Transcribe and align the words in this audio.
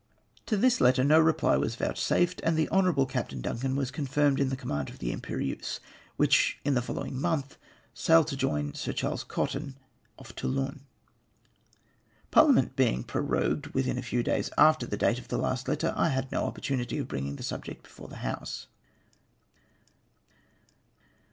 To 0.47 0.57
this 0.57 0.81
letter 0.81 1.03
no 1.03 1.19
reply 1.19 1.57
was 1.57 1.75
vouchsafed, 1.75 2.41
and 2.43 2.57
the 2.57 2.67
Honourable 2.69 3.05
CJaptain 3.05 3.43
Dinican 3.43 3.75
was 3.75 3.91
confirmed 3.91 4.39
in 4.39 4.49
the 4.49 4.55
command 4.55 4.89
of 4.89 4.97
the 4.97 5.11
Impeneuse, 5.11 5.79
which 6.17 6.57
in 6.65 6.73
the 6.73 6.81
following 6.81 7.21
month 7.21 7.57
sailed 7.93 8.25
to 8.29 8.35
join 8.35 8.73
Sir 8.73 8.93
Charles 8.93 9.23
Cotton 9.23 9.75
off 10.17 10.33
Tonlon. 10.33 10.79
Parhament 12.31 12.75
being 12.75 13.03
prorogued 13.03 13.67
within 13.75 13.99
a 13.99 14.01
few 14.01 14.23
days 14.23 14.49
after 14.57 14.87
the 14.87 14.97
date 14.97 15.19
of 15.19 15.27
the 15.27 15.37
last 15.37 15.67
letter, 15.67 15.93
I 15.95 16.09
had 16.09 16.31
no 16.31 16.45
opportunity 16.45 16.97
of 16.97 17.07
bringing 17.07 17.35
the 17.35 17.43
subject 17.43 17.83
before 17.83 18.07
the 18.07 18.15
House. 18.25 18.65